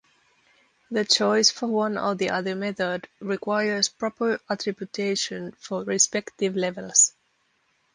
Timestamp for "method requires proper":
2.55-4.39